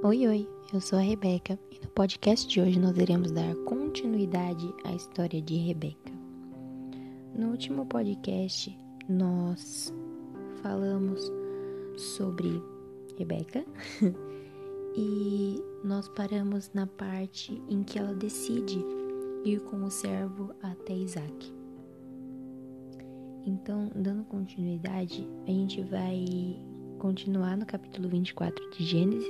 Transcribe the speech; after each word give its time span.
Oi, 0.00 0.28
oi, 0.28 0.48
eu 0.72 0.80
sou 0.80 0.96
a 0.96 1.02
Rebeca 1.02 1.58
e 1.72 1.80
no 1.80 1.88
podcast 1.88 2.46
de 2.46 2.60
hoje 2.60 2.78
nós 2.78 2.96
iremos 2.96 3.32
dar 3.32 3.52
continuidade 3.64 4.72
à 4.84 4.92
história 4.92 5.42
de 5.42 5.56
Rebeca. 5.56 6.12
No 7.34 7.48
último 7.48 7.84
podcast 7.84 8.78
nós 9.08 9.92
falamos 10.62 11.20
sobre 11.96 12.62
Rebeca 13.18 13.64
e 14.96 15.60
nós 15.82 16.08
paramos 16.10 16.70
na 16.72 16.86
parte 16.86 17.60
em 17.68 17.82
que 17.82 17.98
ela 17.98 18.14
decide 18.14 18.78
ir 19.44 19.58
com 19.62 19.82
o 19.82 19.90
servo 19.90 20.54
até 20.62 20.94
Isaac. 20.94 21.52
Então, 23.44 23.90
dando 23.96 24.22
continuidade, 24.26 25.28
a 25.44 25.50
gente 25.50 25.82
vai 25.82 26.24
continuar 26.98 27.56
no 27.56 27.64
capítulo 27.64 28.08
24 28.08 28.70
de 28.70 28.84
Gênesis, 28.84 29.26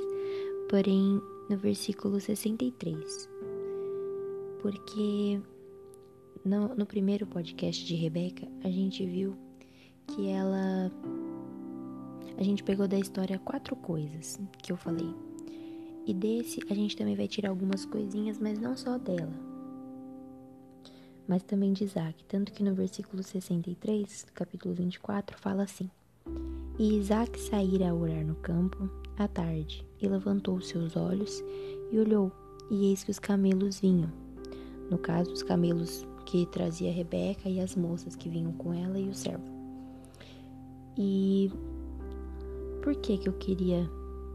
porém 0.68 1.20
no 1.48 1.56
versículo 1.56 2.20
63. 2.20 3.28
Porque 4.60 5.40
no, 6.44 6.74
no 6.74 6.86
primeiro 6.86 7.26
podcast 7.26 7.84
de 7.84 7.94
Rebeca, 7.94 8.46
a 8.62 8.70
gente 8.70 9.04
viu 9.04 9.36
que 10.06 10.28
ela. 10.28 10.90
A 12.36 12.42
gente 12.42 12.62
pegou 12.62 12.86
da 12.86 12.98
história 12.98 13.38
quatro 13.38 13.74
coisas 13.74 14.38
que 14.62 14.70
eu 14.70 14.76
falei. 14.76 15.14
E 16.06 16.14
desse 16.14 16.60
a 16.70 16.74
gente 16.74 16.96
também 16.96 17.16
vai 17.16 17.28
tirar 17.28 17.50
algumas 17.50 17.84
coisinhas, 17.84 18.38
mas 18.38 18.58
não 18.58 18.76
só 18.76 18.96
dela, 18.96 19.34
mas 21.26 21.42
também 21.42 21.72
de 21.72 21.84
Isaac. 21.84 22.24
Tanto 22.24 22.52
que 22.52 22.62
no 22.62 22.74
versículo 22.74 23.22
63, 23.22 24.26
capítulo 24.34 24.74
24, 24.74 25.36
fala 25.38 25.64
assim: 25.64 25.90
e 26.78 26.96
Isaac 26.96 27.38
saíra 27.40 27.90
a 27.90 27.94
orar 27.94 28.24
no 28.24 28.36
campo 28.36 28.88
à 29.24 29.28
tarde, 29.28 29.84
e 30.00 30.08
levantou 30.08 30.60
seus 30.60 30.96
olhos 30.96 31.42
e 31.90 31.98
olhou, 31.98 32.32
e 32.70 32.86
eis 32.90 33.04
que 33.04 33.10
os 33.10 33.18
camelos 33.18 33.80
vinham. 33.80 34.10
No 34.90 34.98
caso, 34.98 35.32
os 35.32 35.42
camelos 35.42 36.06
que 36.24 36.46
trazia 36.46 36.92
Rebeca 36.92 37.48
e 37.48 37.60
as 37.60 37.74
moças 37.74 38.14
que 38.14 38.28
vinham 38.28 38.52
com 38.52 38.72
ela 38.72 38.98
e 38.98 39.08
o 39.08 39.14
servo. 39.14 39.44
E 40.96 41.50
por 42.82 42.94
que 42.96 43.18
que 43.18 43.28
eu 43.28 43.32
queria 43.34 43.88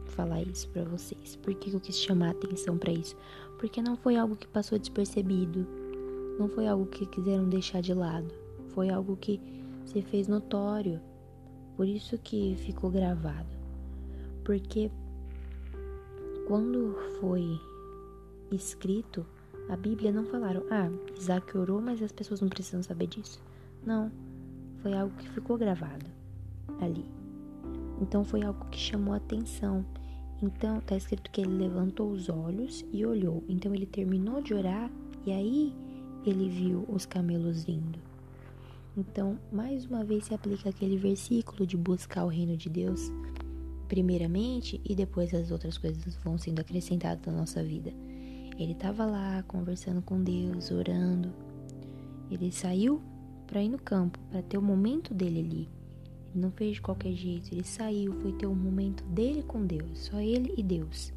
falar 0.06 0.42
isso 0.44 0.70
para 0.70 0.84
vocês? 0.84 1.36
Por 1.38 1.54
que, 1.56 1.70
que 1.70 1.76
eu 1.76 1.80
quis 1.80 1.98
chamar 1.98 2.28
a 2.28 2.32
atenção 2.32 2.78
para 2.78 2.92
isso? 2.92 3.16
Porque 3.60 3.82
não 3.82 3.96
foi 3.96 4.16
algo 4.16 4.36
que 4.36 4.48
passou 4.48 4.78
despercebido, 4.78 5.68
não 6.40 6.48
foi 6.48 6.68
algo 6.68 6.86
que 6.86 7.06
quiseram 7.06 7.48
deixar 7.48 7.82
de 7.82 7.94
lado, 7.94 8.34
foi 8.70 8.90
algo 8.90 9.16
que 9.18 9.40
se 9.86 10.02
fez 10.02 10.28
notório 10.28 11.00
por 11.76 11.88
isso 11.88 12.18
que 12.20 12.56
ficou 12.60 12.90
gravado. 12.90 13.63
Porque 14.44 14.92
quando 16.48 16.96
foi 17.20 17.60
escrito, 18.52 19.26
a 19.70 19.76
Bíblia 19.76 20.12
não 20.12 20.26
falaram, 20.26 20.64
ah, 20.70 20.90
Isaac 21.18 21.58
orou, 21.58 21.82
mas 21.82 22.02
as 22.02 22.12
pessoas 22.12 22.42
não 22.42 22.50
precisam 22.50 22.84
saber 22.84 23.08
disso. 23.08 23.42
Não, 23.86 24.12
foi 24.82 24.94
algo 24.94 25.16
que 25.16 25.30
ficou 25.30 25.58
gravado 25.58 26.06
ali. 26.82 27.06
Então 28.02 28.24
foi 28.24 28.44
algo 28.44 28.66
que 28.66 28.78
chamou 28.78 29.14
atenção. 29.14 29.86
Então 30.42 30.80
está 30.80 30.98
escrito 30.98 31.32
que 31.32 31.42
ele 31.42 31.58
levantou 31.58 32.12
os 32.12 32.28
olhos 32.28 32.84
e 32.92 33.06
olhou. 33.06 33.44
Então 33.48 33.74
ele 33.74 33.86
terminou 33.86 34.42
de 34.42 34.54
orar 34.54 34.92
e 35.26 35.32
aí 35.32 35.74
ele 36.26 36.50
viu 36.50 36.86
os 36.90 37.06
camelos 37.06 37.64
vindo. 37.64 38.00
Então, 38.96 39.40
mais 39.52 39.86
uma 39.86 40.04
vez 40.04 40.26
se 40.26 40.36
aplica 40.36 40.70
aquele 40.70 40.98
versículo 40.98 41.66
de 41.66 41.76
buscar 41.76 42.26
o 42.26 42.28
reino 42.28 42.56
de 42.56 42.70
Deus 42.70 43.10
primeiramente 43.88 44.82
e 44.84 44.96
depois 44.96 45.34
as 45.34 45.52
outras 45.52 45.78
coisas 45.78 46.16
vão 46.24 46.38
sendo 46.38 46.60
acrescentadas 46.60 47.26
na 47.26 47.40
nossa 47.40 47.64
vida. 47.64 47.92
Ele 48.58 48.74
estava 48.74 49.06
lá 49.06 49.44
conversando 49.44 50.02
com 50.02 50.22
Deus, 50.22 50.72
orando. 50.72 51.34
Ele 52.30 52.52
saiu 52.52 53.02
para 53.48 53.62
ir 53.62 53.70
no 53.70 53.80
campo, 53.80 54.20
para 54.30 54.42
ter 54.42 54.58
o 54.58 54.62
momento 54.62 55.14
dele 55.14 55.40
ali. 55.40 55.70
Ele 56.32 56.42
não 56.42 56.52
fez 56.52 56.76
de 56.76 56.82
qualquer 56.82 57.14
jeito, 57.14 57.54
ele 57.54 57.64
saiu, 57.64 58.14
foi 58.22 58.32
ter 58.34 58.48
o 58.48 58.56
momento 58.56 59.04
dele 59.06 59.44
com 59.44 59.66
Deus, 59.66 60.00
só 60.00 60.20
ele 60.20 60.54
e 60.58 60.64
Deus. 60.64 61.14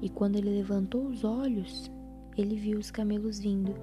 E 0.00 0.08
quando 0.08 0.36
ele 0.36 0.50
levantou 0.50 1.06
os 1.06 1.24
olhos, 1.24 1.90
ele 2.36 2.56
viu 2.56 2.78
os 2.78 2.90
camelos 2.90 3.38
vindo 3.38 3.74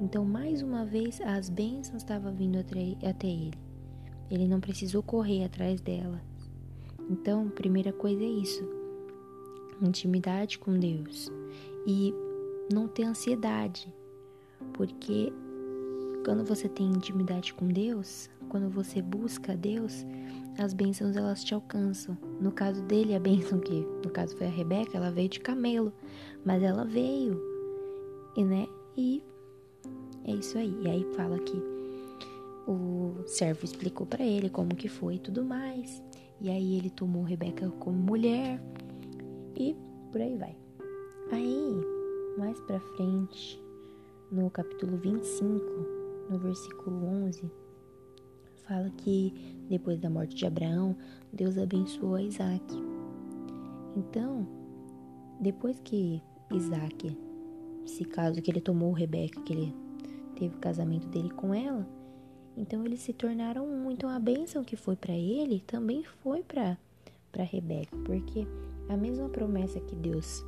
então, 0.00 0.24
mais 0.26 0.62
uma 0.62 0.84
vez, 0.84 1.20
as 1.22 1.48
bênçãos 1.48 2.02
estavam 2.02 2.32
vindo 2.32 2.58
até 2.58 3.26
ele. 3.26 3.54
Ele 4.30 4.46
não 4.46 4.60
precisou 4.60 5.02
correr 5.02 5.44
atrás 5.44 5.80
dela. 5.80 6.20
Então, 7.08 7.48
primeira 7.48 7.92
coisa 7.92 8.22
é 8.22 8.28
isso: 8.28 8.64
intimidade 9.80 10.58
com 10.58 10.78
Deus. 10.78 11.30
E 11.86 12.12
não 12.72 12.88
ter 12.88 13.04
ansiedade. 13.04 13.92
Porque 14.72 15.32
quando 16.24 16.44
você 16.44 16.68
tem 16.68 16.88
intimidade 16.88 17.54
com 17.54 17.68
Deus, 17.68 18.28
quando 18.48 18.68
você 18.68 19.00
busca 19.00 19.56
Deus, 19.56 20.04
as 20.58 20.72
bênçãos 20.72 21.16
elas 21.16 21.44
te 21.44 21.54
alcançam. 21.54 22.16
No 22.40 22.50
caso 22.50 22.82
dele, 22.82 23.14
a 23.14 23.20
bênção 23.20 23.60
que, 23.60 23.86
no 24.04 24.10
caso 24.10 24.36
foi 24.36 24.46
a 24.46 24.50
Rebeca, 24.50 24.96
ela 24.96 25.10
veio 25.10 25.28
de 25.28 25.40
camelo, 25.40 25.92
mas 26.44 26.62
ela 26.62 26.84
veio, 26.84 27.40
e 28.36 28.44
né? 28.44 28.66
E 28.96 29.22
é 30.24 30.32
isso 30.32 30.58
aí. 30.58 30.74
E 30.82 30.88
aí 30.88 31.04
fala 31.14 31.38
que 31.38 31.62
o 32.66 33.14
servo 33.26 33.64
explicou 33.64 34.06
para 34.06 34.24
ele 34.24 34.50
como 34.50 34.74
que 34.74 34.88
foi 34.88 35.14
e 35.16 35.20
tudo 35.20 35.44
mais. 35.44 36.02
E 36.40 36.50
aí 36.50 36.76
ele 36.76 36.90
tomou 36.90 37.22
Rebeca 37.22 37.70
como 37.78 37.96
mulher 37.96 38.60
e 39.56 39.74
por 40.12 40.20
aí 40.20 40.36
vai. 40.36 40.56
Aí, 41.32 41.80
mais 42.38 42.60
para 42.60 42.78
frente, 42.80 43.60
no 44.30 44.50
capítulo 44.50 44.96
25, 44.98 45.64
no 46.30 46.38
versículo 46.38 47.04
11, 47.06 47.50
fala 48.66 48.90
que 48.98 49.32
depois 49.68 49.98
da 49.98 50.10
morte 50.10 50.34
de 50.36 50.46
Abraão, 50.46 50.96
Deus 51.32 51.56
abençoou 51.56 52.18
Isaac. 52.18 52.64
Então, 53.96 54.46
depois 55.40 55.80
que 55.80 56.22
Isaac, 56.52 57.16
se 57.86 58.04
caso 58.04 58.42
que 58.42 58.50
ele 58.50 58.60
tomou 58.60 58.92
Rebeca, 58.92 59.40
que 59.42 59.52
ele 59.52 59.74
teve 60.36 60.54
o 60.54 60.60
casamento 60.60 61.08
dele 61.08 61.30
com 61.30 61.54
ela, 61.54 61.88
então 62.56 62.84
eles 62.84 63.00
se 63.00 63.12
tornaram 63.12 63.66
um. 63.66 63.90
Então 63.90 64.08
a 64.08 64.18
bênção 64.18 64.64
que 64.64 64.76
foi 64.76 64.96
para 64.96 65.14
ele 65.14 65.60
também 65.66 66.02
foi 66.22 66.42
para 66.42 66.78
para 67.30 67.44
Rebeca, 67.44 67.94
porque 68.04 68.46
a 68.88 68.96
mesma 68.96 69.28
promessa 69.28 69.78
que 69.78 69.94
Deus 69.94 70.42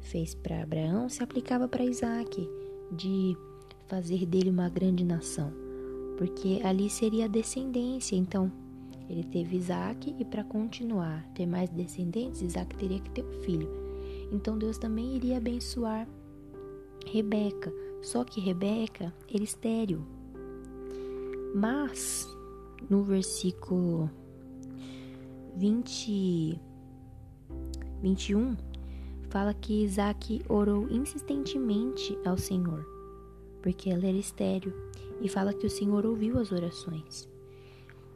fez 0.00 0.34
para 0.34 0.62
Abraão 0.62 1.08
se 1.08 1.22
aplicava 1.22 1.66
para 1.66 1.84
Isaac, 1.84 2.46
de 2.92 3.34
fazer 3.88 4.26
dele 4.26 4.50
uma 4.50 4.68
grande 4.68 5.04
nação, 5.04 5.50
porque 6.18 6.60
ali 6.62 6.90
seria 6.90 7.24
a 7.24 7.28
descendência. 7.28 8.14
Então 8.14 8.52
ele 9.08 9.24
teve 9.24 9.56
Isaac 9.56 10.14
e 10.18 10.24
para 10.24 10.44
continuar 10.44 11.26
ter 11.34 11.46
mais 11.46 11.70
descendentes, 11.70 12.42
Isaac 12.42 12.76
teria 12.76 13.00
que 13.00 13.10
ter 13.10 13.24
um 13.24 13.42
filho. 13.42 13.68
Então 14.30 14.58
Deus 14.58 14.76
também 14.76 15.16
iria 15.16 15.38
abençoar 15.38 16.06
Rebeca, 17.06 17.72
só 18.02 18.24
que 18.24 18.40
Rebeca 18.40 19.14
era 19.32 19.42
estéril. 19.42 20.13
Mas 21.54 22.28
no 22.90 23.04
versículo 23.04 24.10
20, 25.56 26.60
21 28.02 28.56
fala 29.30 29.54
que 29.54 29.84
Isaac 29.84 30.42
orou 30.48 30.88
insistentemente 30.90 32.18
ao 32.24 32.36
Senhor, 32.36 32.84
porque 33.62 33.88
ela 33.88 34.04
era 34.04 34.16
estéril, 34.16 34.72
e 35.20 35.28
fala 35.28 35.54
que 35.54 35.64
o 35.64 35.70
Senhor 35.70 36.04
ouviu 36.04 36.40
as 36.40 36.50
orações. 36.50 37.28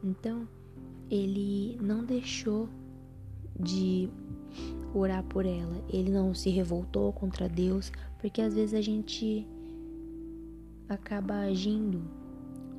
Então, 0.03 0.45
ele 1.09 1.77
não 1.81 2.03
deixou 2.03 2.67
de 3.57 4.09
orar 4.93 5.23
por 5.23 5.45
ela, 5.45 5.81
ele 5.89 6.11
não 6.11 6.33
se 6.33 6.49
revoltou 6.49 7.13
contra 7.13 7.47
Deus, 7.47 7.89
porque 8.19 8.41
às 8.41 8.53
vezes 8.53 8.73
a 8.73 8.81
gente 8.81 9.47
acaba 10.89 11.35
agindo 11.35 12.18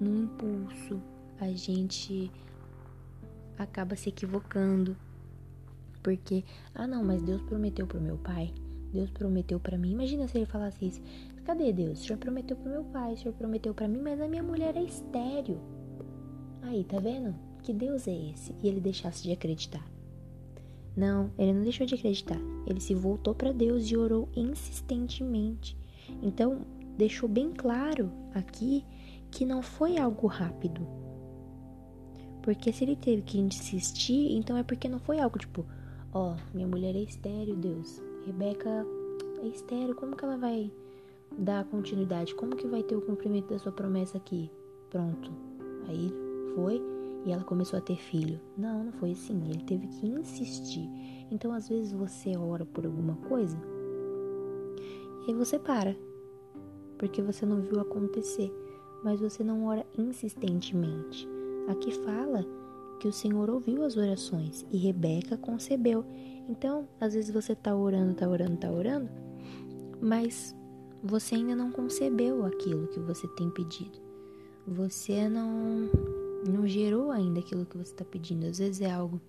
num 0.00 0.24
impulso, 0.24 1.00
a 1.38 1.52
gente 1.52 2.30
acaba 3.58 3.94
se 3.96 4.08
equivocando. 4.08 4.96
Porque, 6.02 6.44
ah 6.74 6.86
não, 6.86 7.04
mas 7.04 7.22
Deus 7.22 7.42
prometeu 7.42 7.86
pro 7.86 8.00
meu 8.00 8.16
pai, 8.16 8.52
Deus 8.92 9.10
prometeu 9.10 9.60
para 9.60 9.76
mim. 9.76 9.92
Imagina 9.92 10.26
se 10.26 10.38
ele 10.38 10.46
falasse 10.46 10.86
isso. 10.86 11.02
Cadê 11.44 11.72
Deus? 11.72 12.00
O 12.00 12.04
senhor 12.04 12.18
prometeu 12.18 12.56
pro 12.56 12.70
meu 12.70 12.84
pai, 12.84 13.12
o 13.12 13.16
senhor 13.16 13.34
prometeu 13.34 13.74
para 13.74 13.88
mim, 13.88 14.00
mas 14.00 14.20
a 14.20 14.28
minha 14.28 14.42
mulher 14.42 14.76
é 14.76 14.82
estéreo. 14.82 15.60
Aí, 16.62 16.84
tá 16.84 16.98
vendo? 16.98 17.34
Que 17.62 17.72
Deus 17.72 18.06
é 18.08 18.30
esse? 18.30 18.54
E 18.62 18.68
ele 18.68 18.80
deixasse 18.80 19.22
de 19.22 19.32
acreditar. 19.32 19.84
Não, 20.96 21.30
ele 21.38 21.52
não 21.52 21.62
deixou 21.62 21.86
de 21.86 21.94
acreditar. 21.94 22.38
Ele 22.66 22.80
se 22.80 22.94
voltou 22.94 23.34
para 23.34 23.52
Deus 23.52 23.90
e 23.90 23.96
orou 23.96 24.28
insistentemente. 24.34 25.76
Então, 26.22 26.62
deixou 26.96 27.28
bem 27.28 27.52
claro 27.52 28.10
aqui 28.34 28.84
que 29.30 29.44
não 29.44 29.62
foi 29.62 29.96
algo 29.96 30.26
rápido. 30.26 30.86
Porque 32.42 32.72
se 32.72 32.84
ele 32.84 32.96
teve 32.96 33.22
que 33.22 33.38
insistir, 33.38 34.32
então 34.32 34.56
é 34.56 34.62
porque 34.62 34.88
não 34.88 34.98
foi 34.98 35.20
algo 35.20 35.38
tipo, 35.38 35.64
Ó, 36.12 36.32
oh, 36.32 36.56
minha 36.56 36.66
mulher 36.66 36.96
é 36.96 37.00
estéreo, 37.00 37.54
Deus. 37.54 38.02
Rebeca 38.26 38.84
é 39.42 39.46
estéreo, 39.46 39.94
como 39.94 40.16
que 40.16 40.24
ela 40.24 40.36
vai 40.36 40.72
dar 41.38 41.64
continuidade? 41.66 42.34
Como 42.34 42.56
que 42.56 42.66
vai 42.66 42.82
ter 42.82 42.96
o 42.96 43.00
cumprimento 43.00 43.50
da 43.50 43.58
sua 43.58 43.70
promessa 43.70 44.18
aqui? 44.18 44.50
Pronto. 44.90 45.30
Aí 45.88 46.12
foi 46.54 46.82
e 47.24 47.30
ela 47.30 47.44
começou 47.44 47.78
a 47.78 47.82
ter 47.82 47.96
filho. 47.96 48.40
Não, 48.56 48.84
não 48.84 48.92
foi 48.92 49.12
assim. 49.12 49.40
Ele 49.48 49.62
teve 49.62 49.86
que 49.86 50.06
insistir. 50.06 50.88
Então, 51.30 51.52
às 51.52 51.68
vezes 51.68 51.92
você 51.92 52.36
ora 52.36 52.64
por 52.64 52.84
alguma 52.84 53.14
coisa 53.28 53.56
e 55.26 55.30
aí 55.30 55.34
você 55.36 55.58
para, 55.58 55.94
porque 56.98 57.22
você 57.22 57.44
não 57.44 57.60
viu 57.60 57.78
acontecer, 57.78 58.50
mas 59.02 59.20
você 59.20 59.42
não 59.42 59.64
ora 59.66 59.84
insistentemente. 59.96 61.28
Aqui 61.68 61.92
fala 62.04 62.44
que 63.00 63.08
o 63.08 63.12
Senhor 63.12 63.48
ouviu 63.48 63.84
as 63.84 63.96
orações 63.96 64.66
e 64.70 64.76
Rebeca 64.76 65.36
concebeu. 65.36 66.04
Então, 66.48 66.88
às 67.00 67.14
vezes 67.14 67.30
você 67.30 67.54
tá 67.54 67.74
orando, 67.74 68.14
tá 68.14 68.28
orando, 68.28 68.56
tá 68.56 68.70
orando, 68.70 69.08
mas 70.00 70.54
você 71.02 71.34
ainda 71.34 71.54
não 71.54 71.70
concebeu 71.70 72.44
aquilo 72.44 72.88
que 72.88 73.00
você 73.00 73.26
tem 73.28 73.50
pedido. 73.50 73.98
Você 74.66 75.28
não 75.28 75.88
não 76.46 76.66
gerou 76.66 77.10
ainda 77.10 77.40
aquilo 77.40 77.66
que 77.66 77.76
você 77.76 77.92
está 77.92 78.04
pedindo. 78.04 78.46
Às 78.46 78.58
vezes 78.58 78.80
é 78.80 78.90
algo 78.90 79.20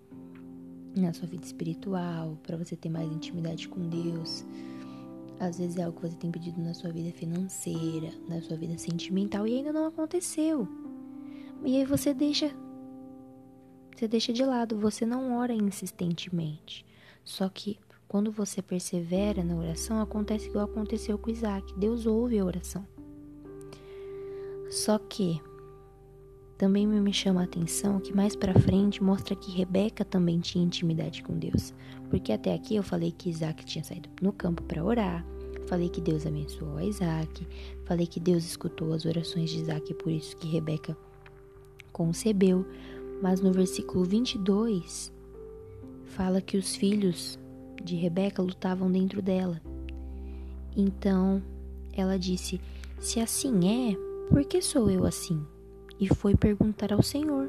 na 0.95 1.13
sua 1.13 1.27
vida 1.27 1.45
espiritual, 1.45 2.38
para 2.44 2.57
você 2.57 2.75
ter 2.75 2.89
mais 2.89 3.12
intimidade 3.12 3.67
com 3.67 3.81
Deus. 3.88 4.45
Às 5.41 5.57
vezes 5.57 5.77
é 5.77 5.83
algo 5.83 5.99
que 5.99 6.07
você 6.07 6.15
tem 6.15 6.29
pedido 6.29 6.61
na 6.61 6.71
sua 6.71 6.91
vida 6.91 7.11
financeira, 7.11 8.13
na 8.29 8.39
sua 8.43 8.55
vida 8.55 8.77
sentimental 8.77 9.47
e 9.47 9.55
ainda 9.55 9.73
não 9.73 9.88
aconteceu. 9.88 10.67
E 11.65 11.77
aí 11.77 11.83
você 11.83 12.13
deixa 12.13 12.55
você 13.97 14.07
deixa 14.07 14.31
de 14.31 14.45
lado, 14.45 14.77
você 14.77 15.03
não 15.03 15.35
ora 15.39 15.51
insistentemente. 15.51 16.85
Só 17.25 17.49
que 17.49 17.79
quando 18.07 18.31
você 18.31 18.61
persevera 18.61 19.43
na 19.43 19.55
oração, 19.55 19.99
acontece 19.99 20.47
igual 20.47 20.65
aconteceu 20.65 21.17
com 21.17 21.31
Isaac. 21.31 21.73
Deus 21.75 22.05
ouve 22.05 22.38
a 22.38 22.45
oração. 22.45 22.85
Só 24.69 24.99
que 24.99 25.41
também 26.55 26.85
me 26.85 27.13
chama 27.13 27.41
a 27.41 27.45
atenção 27.45 27.99
que 27.99 28.15
mais 28.15 28.35
para 28.35 28.53
frente 28.59 29.01
mostra 29.01 29.35
que 29.35 29.51
Rebeca 29.51 30.05
também 30.05 30.39
tinha 30.39 30.63
intimidade 30.63 31.23
com 31.23 31.35
Deus, 31.35 31.73
porque 32.11 32.31
até 32.31 32.53
aqui 32.53 32.75
eu 32.75 32.83
falei 32.83 33.11
que 33.11 33.27
Isaac 33.27 33.65
tinha 33.65 33.83
saído 33.83 34.07
no 34.21 34.31
campo 34.31 34.61
para 34.61 34.83
orar, 34.83 35.25
falei 35.65 35.89
que 35.89 35.99
Deus 35.99 36.27
abençoou 36.27 36.77
a 36.77 36.85
Isaac, 36.85 37.47
falei 37.85 38.05
que 38.05 38.19
Deus 38.19 38.45
escutou 38.45 38.93
as 38.93 39.05
orações 39.05 39.49
de 39.49 39.61
Isaac, 39.61 39.91
por 39.95 40.11
isso 40.11 40.37
que 40.37 40.47
Rebeca 40.47 40.95
concebeu, 41.91 42.63
mas 43.23 43.41
no 43.41 43.51
versículo 43.51 44.05
22 44.05 45.11
fala 46.05 46.39
que 46.39 46.57
os 46.57 46.75
filhos 46.75 47.39
de 47.83 47.95
Rebeca 47.95 48.43
lutavam 48.43 48.91
dentro 48.91 49.23
dela. 49.23 49.59
Então 50.77 51.41
ela 51.93 52.19
disse: 52.19 52.61
Se 52.99 53.19
assim 53.19 53.89
é, 53.89 53.95
por 54.29 54.45
que 54.45 54.61
sou 54.61 54.91
eu 54.91 55.05
assim? 55.05 55.43
e 56.01 56.07
foi 56.07 56.35
perguntar 56.35 56.91
ao 56.91 57.03
Senhor. 57.03 57.47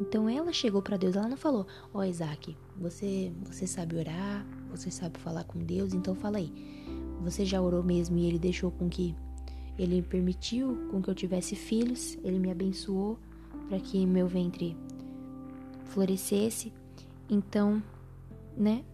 Então 0.00 0.26
ela 0.26 0.54
chegou 0.54 0.80
para 0.80 0.96
Deus, 0.96 1.14
ela 1.14 1.28
não 1.28 1.36
falou: 1.36 1.66
"Ó 1.92 1.98
oh, 1.98 2.04
Isaac, 2.04 2.56
você 2.80 3.32
você 3.44 3.66
sabe 3.66 3.96
orar, 3.96 4.46
você 4.70 4.90
sabe 4.90 5.18
falar 5.18 5.44
com 5.44 5.58
Deus, 5.58 5.92
então 5.92 6.14
fala 6.14 6.38
aí. 6.38 6.50
Você 7.22 7.44
já 7.44 7.60
orou 7.60 7.82
mesmo 7.82 8.16
e 8.16 8.26
ele 8.26 8.38
deixou 8.38 8.70
com 8.70 8.88
que 8.88 9.14
ele 9.78 10.02
permitiu 10.02 10.88
com 10.90 11.02
que 11.02 11.10
eu 11.10 11.14
tivesse 11.14 11.54
filhos, 11.54 12.18
ele 12.24 12.38
me 12.38 12.50
abençoou 12.50 13.18
para 13.68 13.78
que 13.78 14.04
meu 14.06 14.26
ventre 14.26 14.76
florescesse. 15.84 16.72
Então, 17.28 17.82
né? 18.56 18.84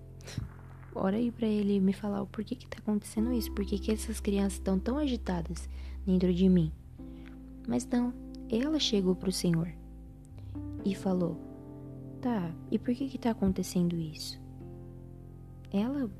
Ora 0.94 1.16
aí 1.16 1.30
para 1.30 1.46
ele 1.46 1.78
me 1.78 1.92
falar 1.92 2.22
o 2.22 2.26
porquê 2.26 2.54
que 2.54 2.66
tá 2.66 2.78
acontecendo 2.78 3.32
isso, 3.32 3.52
por 3.52 3.64
que 3.64 3.92
essas 3.92 4.18
crianças 4.18 4.54
estão 4.54 4.78
tão 4.78 4.96
agitadas 4.98 5.68
dentro 6.06 6.32
de 6.32 6.48
mim. 6.48 6.72
Mas 7.68 7.86
não, 7.86 8.12
ela 8.50 8.78
chegou 8.78 9.14
para 9.14 9.28
o 9.28 9.32
Senhor 9.32 9.68
e 10.84 10.94
falou: 10.94 11.45
Tá, 12.20 12.50
e 12.70 12.78
por 12.78 12.94
que 12.94 13.08
que 13.08 13.18
tá 13.18 13.30
acontecendo 13.30 13.96
isso? 13.96 14.40
Ela 15.72 16.10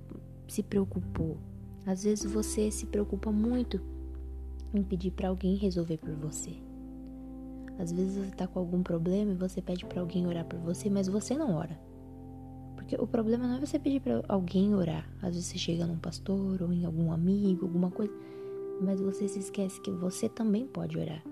se 0.47 0.63
preocupou. 0.63 1.39
Às 1.87 2.05
vezes 2.05 2.31
você 2.31 2.71
se 2.71 2.87
preocupa 2.87 3.31
muito 3.31 3.81
em 4.75 4.83
pedir 4.83 5.13
para 5.13 5.29
alguém 5.29 5.57
resolver 5.57 5.99
por 5.99 6.15
você. 6.15 6.53
Às 7.79 7.93
vezes 7.93 8.17
você 8.17 8.31
tá 8.31 8.47
com 8.47 8.59
algum 8.59 8.83
problema 8.83 9.33
e 9.33 9.37
você 9.37 9.61
pede 9.63 9.85
para 9.85 10.01
alguém 10.01 10.27
orar 10.27 10.45
por 10.45 10.59
você, 10.61 10.91
mas 10.91 11.09
você 11.09 11.37
não 11.37 11.55
ora. 11.55 11.79
Porque 12.75 12.97
o 12.97 13.07
problema 13.07 13.47
não 13.47 13.57
é 13.57 13.61
você 13.61 13.79
pedir 13.79 14.01
para 14.01 14.23
alguém 14.29 14.75
orar. 14.75 15.09
Às 15.23 15.35
vezes 15.35 15.47
você 15.47 15.59
chega 15.59 15.87
num 15.87 15.99
pastor 15.99 16.63
ou 16.63 16.73
em 16.73 16.85
algum 16.85 17.13
amigo, 17.13 17.67
alguma 17.67 17.91
coisa, 17.91 18.13
mas 18.81 19.01
você 19.01 19.29
se 19.29 19.39
esquece 19.39 19.81
que 19.81 19.91
você 19.91 20.29
também 20.29 20.67
pode 20.67 20.99
orar. 20.99 21.23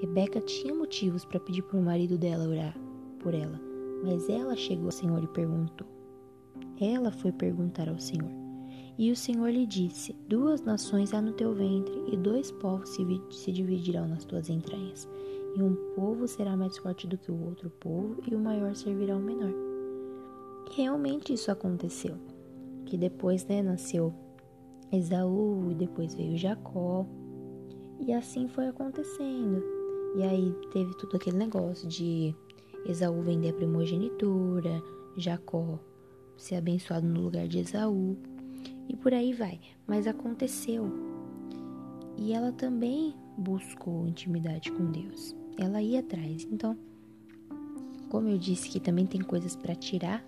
Rebeca 0.00 0.40
tinha 0.40 0.74
motivos 0.74 1.24
para 1.24 1.40
pedir 1.40 1.62
para 1.62 1.78
o 1.78 1.82
marido 1.82 2.18
dela 2.18 2.46
orar 2.46 2.83
por 3.24 3.34
ela, 3.34 3.58
mas 4.04 4.28
ela 4.28 4.54
chegou 4.54 4.84
ao 4.84 4.92
Senhor 4.92 5.24
e 5.24 5.28
perguntou. 5.28 5.86
Ela 6.78 7.10
foi 7.10 7.32
perguntar 7.32 7.88
ao 7.88 7.98
Senhor. 7.98 8.30
E 8.98 9.10
o 9.10 9.16
Senhor 9.16 9.48
lhe 9.48 9.66
disse: 9.66 10.14
Duas 10.28 10.60
nações 10.60 11.14
há 11.14 11.22
no 11.22 11.32
teu 11.32 11.54
ventre, 11.54 12.04
e 12.12 12.16
dois 12.16 12.52
povos 12.52 12.90
se, 12.90 13.02
se 13.30 13.50
dividirão 13.50 14.06
nas 14.06 14.24
tuas 14.24 14.50
entranhas. 14.50 15.08
E 15.56 15.62
um 15.62 15.74
povo 15.96 16.28
será 16.28 16.56
mais 16.56 16.76
forte 16.76 17.06
do 17.06 17.16
que 17.16 17.32
o 17.32 17.44
outro 17.46 17.70
povo, 17.70 18.16
e 18.30 18.34
o 18.34 18.38
maior 18.38 18.74
servirá 18.76 19.14
ao 19.14 19.20
menor. 19.20 19.52
E 20.70 20.76
realmente 20.76 21.32
isso 21.32 21.50
aconteceu. 21.50 22.16
Que 22.84 22.98
depois 22.98 23.46
né, 23.46 23.62
nasceu 23.62 24.12
Esaú, 24.92 25.70
e 25.70 25.74
depois 25.74 26.14
veio 26.14 26.36
Jacó. 26.36 27.06
E 27.98 28.12
assim 28.12 28.46
foi 28.48 28.68
acontecendo. 28.68 29.62
E 30.16 30.22
aí 30.22 30.54
teve 30.72 30.94
tudo 30.98 31.16
aquele 31.16 31.38
negócio 31.38 31.88
de 31.88 32.34
Esaú 32.86 33.22
vender 33.22 33.50
a 33.50 33.54
primogenitura, 33.54 34.82
Jacó 35.16 35.78
ser 36.36 36.56
abençoado 36.56 37.06
no 37.06 37.20
lugar 37.20 37.46
de 37.46 37.58
Esaú, 37.58 38.16
e 38.88 38.96
por 38.96 39.14
aí 39.14 39.32
vai. 39.32 39.60
Mas 39.86 40.06
aconteceu. 40.06 40.90
E 42.16 42.32
ela 42.32 42.52
também 42.52 43.14
buscou 43.36 44.06
intimidade 44.06 44.70
com 44.70 44.90
Deus. 44.90 45.34
Ela 45.58 45.82
ia 45.82 46.00
atrás. 46.00 46.46
Então, 46.50 46.76
como 48.08 48.28
eu 48.28 48.38
disse 48.38 48.68
que 48.68 48.80
também 48.80 49.06
tem 49.06 49.20
coisas 49.20 49.56
para 49.56 49.74
tirar, 49.74 50.24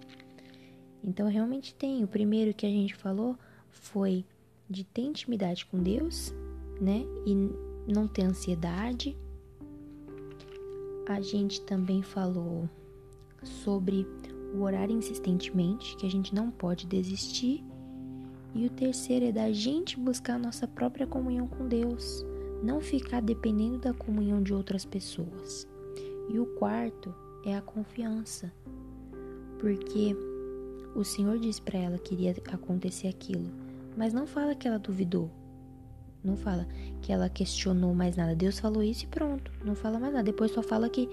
então 1.03 1.29
realmente 1.29 1.75
tem. 1.75 2.03
O 2.03 2.09
primeiro 2.09 2.55
que 2.55 2.67
a 2.67 2.71
gente 2.71 2.95
falou 2.95 3.37
foi 3.71 4.25
de 4.69 4.85
ter 4.85 5.03
intimidade 5.03 5.67
com 5.67 5.81
Deus, 5.81 6.35
né? 6.81 7.05
E 7.25 7.93
não 7.93 8.09
ter 8.09 8.23
ansiedade, 8.23 9.17
a 11.07 11.21
gente 11.21 11.61
também 11.63 12.03
falou 12.03 12.69
sobre 13.43 14.07
o 14.55 14.63
orar 14.63 14.91
insistentemente, 14.91 15.97
que 15.97 16.07
a 16.07 16.11
gente 16.11 16.35
não 16.35 16.51
pode 16.51 16.87
desistir. 16.87 17.65
E 18.55 18.67
o 18.67 18.71
terceiro 18.71 19.27
é 19.27 19.33
da 19.33 19.53
gente 19.53 19.99
buscar 19.99 20.35
a 20.35 20.39
nossa 20.39 20.67
própria 20.67 21.07
comunhão 21.07 21.47
com 21.47 21.69
Deus, 21.69 22.25
não 22.63 22.81
ficar 22.81 23.21
dependendo 23.21 23.79
da 23.79 23.93
comunhão 23.93 24.43
de 24.43 24.53
outras 24.53 24.85
pessoas. 24.85 25.69
E 26.29 26.39
o 26.39 26.47
quarto 26.47 27.15
é 27.45 27.55
a 27.55 27.63
confiança, 27.63 28.53
porque 29.61 30.17
o 30.95 31.05
Senhor 31.05 31.39
disse 31.39 31.61
para 31.61 31.79
ela 31.79 31.99
que 31.99 32.15
iria 32.15 32.35
acontecer 32.51 33.09
aquilo, 33.09 33.53
mas 33.97 34.13
não 34.13 34.27
fala 34.27 34.55
que 34.55 34.67
ela 34.67 34.79
duvidou, 34.79 35.31
não 36.27 36.37
fala 36.37 36.67
que 37.01 37.13
ela 37.13 37.29
questionou 37.29 37.95
mais 37.95 38.17
nada. 38.17 38.35
Deus 38.35 38.59
falou 38.59 38.83
isso 38.83 39.05
e 39.05 39.09
pronto. 39.09 39.51
Não 39.65 39.75
fala 39.75 39.99
mais 39.99 40.13
nada. 40.13 40.25
Depois 40.25 40.51
só 40.51 40.63
fala 40.63 40.89
que 40.89 41.09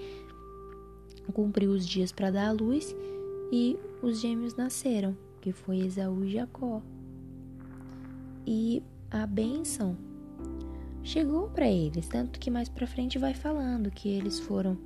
cumpriu 1.32 1.70
os 1.70 1.86
dias 1.86 2.12
para 2.12 2.30
dar 2.30 2.48
a 2.48 2.52
luz 2.52 2.94
e 3.52 3.78
os 4.02 4.20
gêmeos 4.20 4.54
nasceram, 4.54 5.16
que 5.40 5.52
foi 5.52 5.78
Esaú 5.78 6.24
e 6.24 6.32
Jacó. 6.32 6.82
E 8.46 8.82
a 9.10 9.26
bênção 9.26 9.96
chegou 11.02 11.48
para 11.48 11.68
eles, 11.68 12.08
tanto 12.08 12.38
que 12.38 12.50
mais 12.50 12.68
para 12.68 12.86
frente 12.86 13.18
vai 13.18 13.32
falando 13.34 13.90
que 13.90 14.08
eles 14.08 14.40
foram 14.40 14.76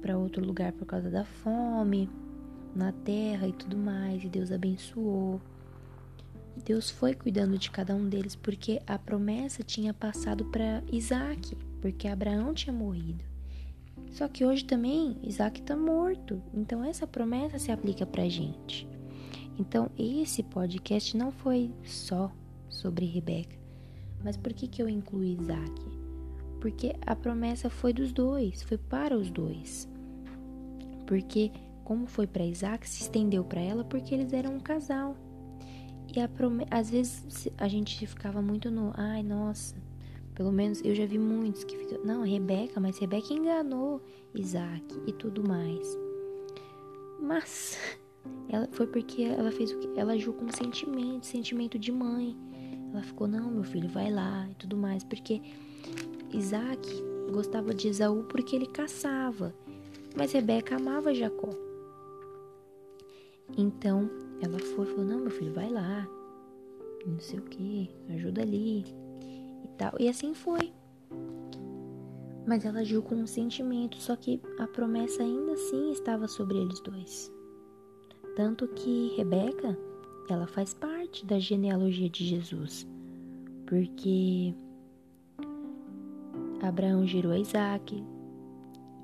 para 0.00 0.16
outro 0.16 0.44
lugar 0.44 0.72
por 0.72 0.86
causa 0.86 1.10
da 1.10 1.24
fome 1.24 2.08
na 2.74 2.92
terra 2.92 3.48
e 3.48 3.52
tudo 3.52 3.76
mais, 3.76 4.22
e 4.22 4.28
Deus 4.28 4.52
abençoou. 4.52 5.40
Deus 6.64 6.90
foi 6.90 7.14
cuidando 7.14 7.58
de 7.58 7.70
cada 7.70 7.94
um 7.94 8.08
deles 8.08 8.34
porque 8.34 8.80
a 8.86 8.98
promessa 8.98 9.62
tinha 9.62 9.94
passado 9.94 10.44
para 10.46 10.82
Isaac, 10.90 11.56
porque 11.80 12.08
Abraão 12.08 12.54
tinha 12.54 12.72
morrido. 12.72 13.24
Só 14.10 14.28
que 14.28 14.44
hoje 14.44 14.64
também 14.64 15.16
Isaac 15.22 15.60
está 15.60 15.76
morto, 15.76 16.42
então 16.54 16.84
essa 16.84 17.06
promessa 17.06 17.58
se 17.58 17.70
aplica 17.70 18.06
para 18.06 18.28
gente. 18.28 18.88
Então 19.58 19.90
esse 19.98 20.42
podcast 20.42 21.16
não 21.16 21.30
foi 21.30 21.70
só 21.84 22.32
sobre 22.68 23.06
Rebeca, 23.06 23.56
mas 24.24 24.36
por 24.36 24.52
que, 24.52 24.66
que 24.66 24.82
eu 24.82 24.88
incluí 24.88 25.36
Isaac? 25.40 25.72
Porque 26.60 26.96
a 27.06 27.14
promessa 27.14 27.70
foi 27.70 27.92
dos 27.92 28.12
dois, 28.12 28.62
foi 28.62 28.78
para 28.78 29.16
os 29.16 29.30
dois. 29.30 29.88
Porque 31.06 31.52
como 31.84 32.06
foi 32.06 32.26
para 32.26 32.44
Isaac, 32.44 32.88
se 32.88 33.02
estendeu 33.02 33.44
para 33.44 33.60
ela 33.60 33.84
porque 33.84 34.14
eles 34.14 34.32
eram 34.32 34.56
um 34.56 34.60
casal. 34.60 35.16
E 36.16 36.20
a 36.20 36.30
às 36.70 36.88
vezes 36.88 37.46
a 37.58 37.68
gente 37.68 38.06
ficava 38.06 38.40
muito 38.40 38.70
no, 38.70 38.90
ai, 38.96 39.22
nossa, 39.22 39.76
pelo 40.34 40.50
menos 40.50 40.82
eu 40.82 40.94
já 40.94 41.04
vi 41.04 41.18
muitos 41.18 41.62
que 41.62 41.76
ficam, 41.76 42.02
não, 42.02 42.22
Rebeca, 42.22 42.80
mas 42.80 42.96
Rebeca 42.96 43.34
enganou 43.34 44.00
Isaac 44.34 44.82
e 45.06 45.12
tudo 45.12 45.46
mais. 45.46 45.86
Mas 47.20 47.78
ela 48.48 48.66
foi 48.72 48.86
porque 48.86 49.24
ela 49.24 49.52
fez 49.52 49.70
o 49.72 49.78
que? 49.78 50.00
Ela 50.00 50.14
agiu 50.14 50.32
com 50.32 50.50
sentimento, 50.50 51.26
sentimento 51.26 51.78
de 51.78 51.92
mãe. 51.92 52.34
Ela 52.94 53.02
ficou, 53.02 53.28
não, 53.28 53.50
meu 53.50 53.64
filho, 53.64 53.90
vai 53.90 54.10
lá 54.10 54.48
e 54.50 54.54
tudo 54.54 54.74
mais, 54.74 55.04
porque 55.04 55.42
Isaac 56.32 56.88
gostava 57.30 57.74
de 57.74 57.88
Esaú 57.88 58.24
porque 58.24 58.56
ele 58.56 58.66
caçava, 58.66 59.54
mas 60.16 60.32
Rebeca 60.32 60.76
amava 60.76 61.12
Jacó. 61.12 61.50
Então 63.54 64.10
ela 64.40 64.58
foi 64.58 64.86
falou: 64.86 65.04
Não, 65.04 65.20
meu 65.20 65.30
filho, 65.30 65.52
vai 65.52 65.70
lá, 65.70 66.06
não 67.06 67.20
sei 67.20 67.38
o 67.38 67.42
que, 67.42 67.90
ajuda 68.10 68.42
ali 68.42 68.84
e 69.64 69.68
tal. 69.76 69.94
E 69.98 70.08
assim 70.08 70.34
foi. 70.34 70.72
Mas 72.46 72.64
ela 72.64 72.80
agiu 72.80 73.02
com 73.02 73.16
um 73.16 73.26
sentimento, 73.26 73.96
só 73.96 74.14
que 74.14 74.40
a 74.58 74.66
promessa 74.68 75.22
ainda 75.22 75.52
assim 75.52 75.90
estava 75.90 76.28
sobre 76.28 76.58
eles 76.58 76.80
dois. 76.80 77.32
Tanto 78.36 78.68
que 78.68 79.14
Rebeca, 79.16 79.76
ela 80.28 80.46
faz 80.46 80.74
parte 80.74 81.24
da 81.26 81.38
genealogia 81.38 82.08
de 82.08 82.24
Jesus, 82.24 82.86
porque 83.66 84.54
Abraão 86.62 87.06
gerou 87.06 87.34
Isaac 87.34 88.04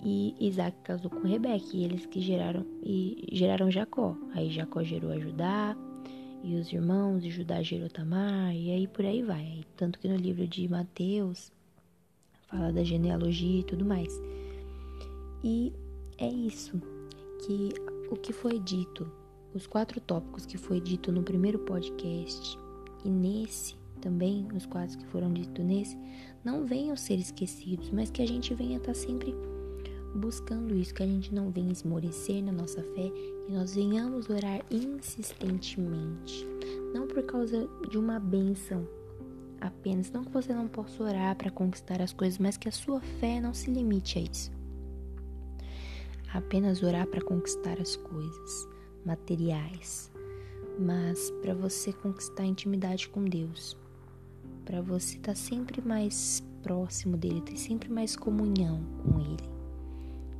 e 0.02 0.34
Isaac 0.40 0.76
casou 0.82 1.10
com 1.10 1.26
Rebeca 1.26 1.64
e 1.74 1.84
eles 1.84 2.06
que 2.06 2.20
geraram 2.20 2.66
e 2.82 3.28
geraram 3.32 3.70
Jacó. 3.70 4.16
Aí 4.34 4.50
Jacó 4.50 4.82
gerou 4.82 5.12
a 5.12 5.18
Judá 5.18 5.76
e 6.42 6.56
os 6.56 6.72
irmãos 6.72 7.24
e 7.24 7.30
Judá 7.30 7.62
gerou 7.62 7.88
Tamar 7.88 8.54
e 8.54 8.70
aí 8.70 8.88
por 8.88 9.04
aí 9.04 9.22
vai. 9.22 9.64
Tanto 9.76 9.98
que 9.98 10.08
no 10.08 10.16
livro 10.16 10.46
de 10.46 10.68
Mateus 10.68 11.52
fala 12.48 12.72
da 12.72 12.82
genealogia 12.82 13.60
e 13.60 13.64
tudo 13.64 13.84
mais. 13.84 14.12
E 15.44 15.72
é 16.18 16.28
isso 16.28 16.80
que 17.46 17.70
o 18.10 18.16
que 18.16 18.32
foi 18.32 18.58
dito 18.58 19.10
os 19.54 19.66
quatro 19.66 20.00
tópicos 20.00 20.46
que 20.46 20.56
foi 20.56 20.80
dito 20.80 21.12
no 21.12 21.22
primeiro 21.22 21.58
podcast 21.60 22.58
e 23.04 23.08
nesse 23.08 23.80
também, 24.02 24.48
os 24.52 24.66
quatro 24.66 24.98
que 24.98 25.06
foram 25.06 25.32
ditos 25.32 25.64
nesse, 25.64 25.96
não 26.44 26.66
venham 26.66 26.96
ser 26.96 27.14
esquecidos, 27.20 27.88
mas 27.90 28.10
que 28.10 28.20
a 28.20 28.26
gente 28.26 28.52
venha 28.52 28.78
estar 28.78 28.92
tá 28.92 28.94
sempre 28.94 29.32
buscando 30.14 30.74
isso, 30.74 30.94
que 30.94 31.02
a 31.02 31.06
gente 31.06 31.34
não 31.34 31.50
venha 31.50 31.72
esmorecer 31.72 32.42
na 32.42 32.52
nossa 32.52 32.82
fé, 32.82 33.10
que 33.46 33.52
nós 33.52 33.74
venhamos 33.74 34.28
orar 34.28 34.64
insistentemente, 34.70 36.46
não 36.92 37.06
por 37.06 37.22
causa 37.22 37.68
de 37.88 37.98
uma 37.98 38.18
bênção 38.18 38.86
apenas, 39.60 40.10
não 40.10 40.24
que 40.24 40.32
você 40.32 40.52
não 40.52 40.68
possa 40.68 41.02
orar 41.02 41.36
para 41.36 41.50
conquistar 41.50 42.00
as 42.02 42.12
coisas, 42.12 42.38
mas 42.38 42.56
que 42.56 42.68
a 42.68 42.72
sua 42.72 43.00
fé 43.00 43.40
não 43.40 43.54
se 43.54 43.70
limite 43.70 44.18
a 44.18 44.22
isso. 44.22 44.50
Apenas 46.34 46.82
orar 46.82 47.06
para 47.06 47.22
conquistar 47.22 47.80
as 47.80 47.94
coisas 47.94 48.68
materiais, 49.04 50.10
mas 50.78 51.30
para 51.42 51.54
você 51.54 51.92
conquistar 51.92 52.44
intimidade 52.44 53.08
com 53.08 53.24
Deus, 53.24 53.76
para 54.64 54.80
você 54.80 55.16
estar 55.16 55.32
tá 55.32 55.34
sempre 55.34 55.80
mais 55.86 56.42
próximo 56.62 57.16
dele, 57.16 57.40
ter 57.42 57.56
sempre 57.56 57.90
mais 57.90 58.16
comunhão 58.16 58.82
com 59.02 59.20
ele. 59.20 59.51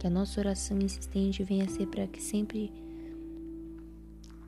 Que 0.02 0.08
a 0.08 0.10
nossa 0.10 0.40
oração 0.40 0.80
insistente 0.80 1.44
venha 1.44 1.64
a 1.64 1.68
ser 1.68 1.86
para 1.86 2.08
que 2.08 2.20
sempre 2.20 2.72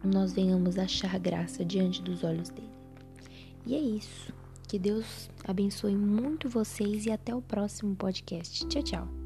nós 0.02 0.32
venhamos 0.32 0.76
achar 0.76 1.16
graça 1.16 1.64
diante 1.64 2.02
dos 2.02 2.24
olhos 2.24 2.48
dele. 2.48 2.74
E 3.64 3.76
é 3.76 3.78
isso. 3.78 4.34
Que 4.66 4.80
Deus 4.80 5.30
abençoe 5.44 5.94
muito 5.94 6.48
vocês 6.48 7.06
e 7.06 7.12
até 7.12 7.32
o 7.32 7.40
próximo 7.40 7.94
podcast. 7.94 8.66
Tchau, 8.66 8.82
tchau. 8.82 9.23